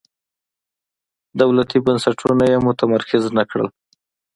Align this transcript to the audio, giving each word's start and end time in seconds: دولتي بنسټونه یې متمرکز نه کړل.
دولتي 1.41 1.77
بنسټونه 1.85 2.43
یې 2.51 2.57
متمرکز 2.67 3.23
نه 3.37 3.43
کړل. 3.49 3.67